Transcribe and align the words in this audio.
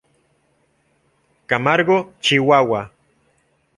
Camargo, 1.45 2.11
Chihuahua. 2.19 2.91